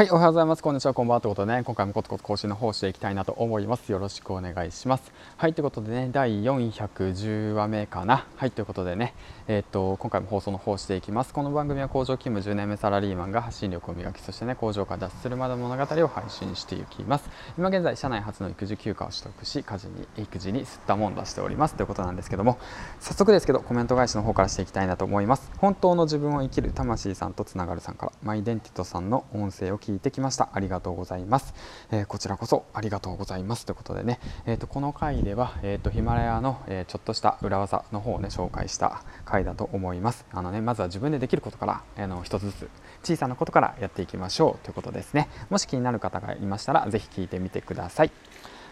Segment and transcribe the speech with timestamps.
[0.00, 0.62] はい、おはようございます。
[0.62, 1.20] こんにちは、こんばんは。
[1.20, 3.92] ということでね、今回もコツコツ更新の方していきたいなと思います。
[3.92, 5.12] よろしくお願いします。
[5.36, 8.24] はい、ということでね、第410話目かな。
[8.36, 9.12] はい、ということでね、
[9.46, 11.34] えー、っと、今回も放送の方していきます。
[11.34, 17.28] この番組は工場勤務10年目サラリーマンが発信力を磨き、そしてね、工場から脱出するまでの物語を配信していきます。
[17.58, 21.74] 今現在、社内初の育児休暇を取得し、家事に、育児に吸ったもんだしております。
[21.74, 22.56] ということなんですけども、
[23.00, 25.50] 早速ですけど、コメント返しの方からしていきたいなと思います。
[25.58, 30.48] 本当の自分を生きる魂さんとつながるさんから、マイデンティトさんの音声を聞いてきました。
[30.52, 31.54] ありがとうございます、
[31.90, 33.66] えー、こちらこそありがとうございます。
[33.66, 40.26] ということでね、えーと、この回では、えーと、ヒマラヤの、えー、ちょっとした裏技の方をね紹介した回だと思います。
[40.32, 42.68] あのねまずは自分でできることから、えー、の一つずつ
[43.02, 44.64] 小さなことからやっていきましょう。
[44.64, 45.28] ということですね。
[45.48, 48.10] もし気になる方がいましたら是非聞いてみてください。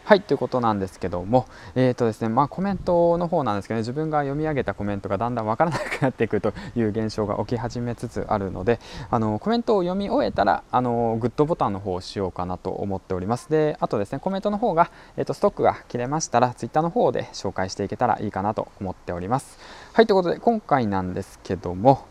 [0.09, 8.80] はいということなんですけども、えーとですねまあ、コメントの方なんですけど、ね、自分が読み上げたコメントがだんだんわからなくなっていくという現象が起き始めつつあるので
[9.11, 13.51] あのコメントを読み終えたらあのグッドボタンの方をしようかなと思っております。
[13.51, 19.59] であとですねコメントの方が、えーと、ストックが切れましたらツイッターの方で紹介していけたらいいかなと思っております。
[19.93, 22.07] はいということで今回なんですけども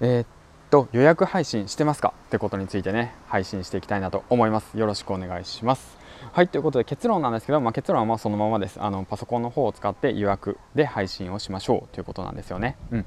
[0.00, 0.39] えー
[0.70, 2.14] と予約配信してますか？
[2.28, 4.78] ってことについてね配信していきたいなと思います。
[4.78, 5.98] よろしくお願いします。
[6.32, 8.80] はいということで結論なんですけど、まあ、結論はまそのままです。
[8.80, 12.76] あのパソコンの方を使って予約で配信をしましょうということなんですよね。
[12.90, 13.06] うん。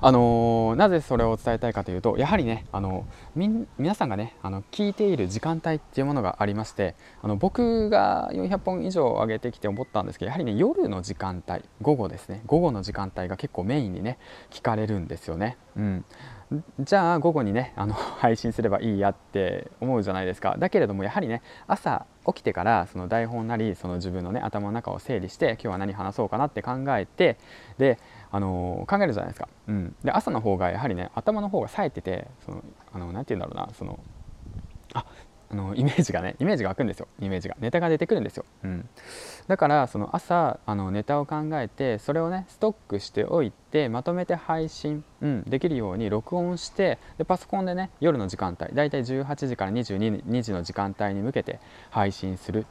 [0.00, 14.18] あのー、なぜそれを伝えたいかというとやはりねあの皆さんがねあの聞いている時間帯っていうものがありましてあの僕が400本以上上げてきて思ったんですけどやはりね夜の時間帯午後ですね午後の時間帯が結構メインにね
[14.50, 15.56] 聞かれるんですよね。
[15.76, 16.04] うん
[16.80, 27.36] じゃあ午後にねあの配信すればいいやって思うじゃないですかだけれどもやはりね朝起きてからその台本なりその自分のね頭の中を整理して今日は何話そうかなって考えて
[27.78, 27.98] で
[28.30, 33.98] あの考えるじゃないですか、うん、で朝の方がやはりね頭の方が冴えててそのあのなて言うんだろうなその
[34.94, 35.04] あ
[35.52, 37.08] あのイメージがねイメージが湧くんですよ。
[37.20, 37.56] イメージが。
[37.60, 38.88] ネタが出てくるんですよ、うん、
[39.46, 51.60] だからその朝あのネタを考えてそれをねストックしておいてまとめて配信、うん、できるように録音してでパソコンでね夜の時間帯だいたい18時から22時の時間帯に向けて
[51.90, 52.66] 配信する。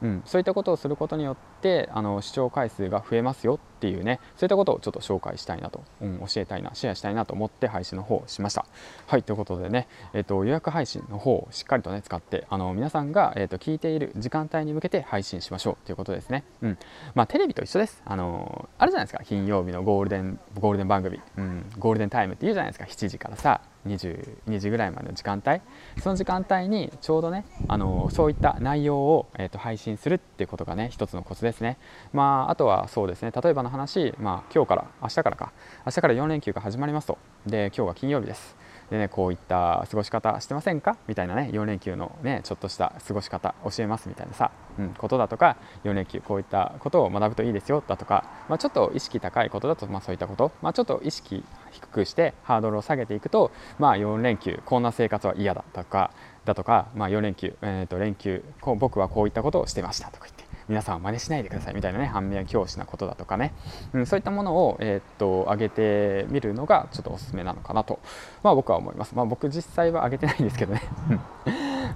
[0.00, 8.66] うん、そういったことをすることによってあの視聴回数が増えますよっていうねそういったことをちょっと紹介したいなと、うん、教えたいなシェアしたいなと思って配信の方をしました。
[9.06, 16.42] はいということでね、えーと、予約配信の方をしっかりとね使ってあの皆さんが、えーと、聞いている時間帯に向けて配信しましょうということですね。
[16.62, 16.78] うん。
[17.14, 18.02] まあテレビと一緒です。
[18.04, 19.22] あのあるじゃないですか。
[19.24, 22.84] 金曜日のゴールデンゴールデン番組、うん、ゴールデンタイムっていうじゃないですか。
[22.86, 25.60] 7時からさ22時ぐらいまでの時間帯。
[26.02, 31.78] その時間帯にちょうどねあのそういった内容を、えーと、配信するっていうことがね一つのコツですね。
[32.12, 33.30] まああとはそうですね。
[33.30, 35.52] 例えばの話、まあ、今日から明日からか。
[35.86, 37.18] 明日から4連休が始まりますと。
[37.46, 38.56] で今日は金曜日です。
[38.90, 40.96] でね、こういった過ごし方してませんか？
[41.06, 56.10] みたいなね4連休のねちょっとした過ごし方教えますみたいなさ、うん、ことだとか4連休こういったことを学ぶといいですよだとか、まあ、ちょっと意識高いことだと、まあ、そういったこと、まあ、ちょっと意識低くしてハードルを下げていくと、まあ、4連休こんな生活は嫌だとか
[56.46, 58.42] だとか、まあ、4連休、えー、と連休
[58.78, 60.47] 僕はこういったことをしてましたとか言って。
[60.68, 61.74] 皆さんは真似しないでください。
[61.74, 63.54] みたいなね反面教師なことだとかね、
[63.92, 68.00] うん、そういったものを、えー、っと上げてみるのがちょっとおすすめなのかなと、
[68.42, 70.82] まあ、僕は思います、まあ、僕実際は上げてないんですけどね。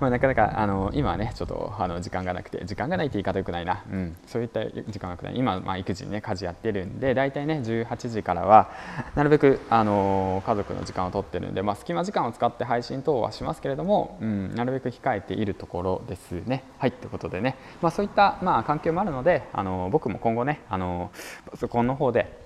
[0.02, 5.36] まあ、なかなかあの今はねちょっとあの時間がなくて時間がないって言い方よくないな、うん、そういった時間がなくない。
[5.36, 8.72] 今、まあ、育児にね家事やってるんで大体ね18時からは
[9.14, 16.64] なるべくあの家族の時間を取ってるんで、まあ、隙間時間を使って配信等はしますけれども、うん、なるべく控えているところですね。
[16.78, 16.92] はい。
[16.92, 21.12] ということでね、まあ、そういった、まあ、環境もあるのであの僕も今後ねあの
[21.48, 22.36] パソコンの方で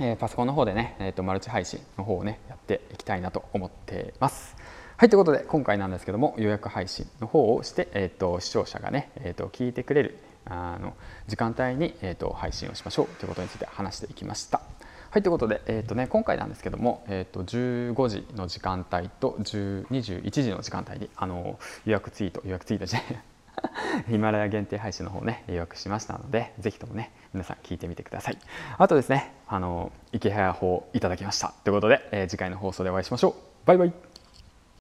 [0.00, 4.56] えパソコンの方でね、えーとマルチ配信の方をねやっていきたいなと思ってます。
[5.00, 10.92] はいということで今回なんですけども予約配信の方をして、えーと、視聴者がね、えーと、聞いてくれるあの
[11.26, 14.60] 時間帯に、えーと、配信をしましょうということについて話していきました。
[15.08, 28.38] はいということで、えーとね、今回なんですけども、えー、と15時の時間帯と21時の時間帯にあの予約ツイート予約ツイートじゃない ヒマラヤ限定配信の方ね予約しましたのでぜひともね皆さん聞いてみてください。
[28.76, 31.54] あとですねあの池早法いただきました。
[31.64, 33.34] ということで、えー、次回の放送でお会いしましょう。
[33.64, 34.09] バイバイ。